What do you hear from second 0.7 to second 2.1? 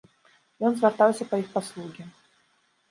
звяртаўся па іх паслугі.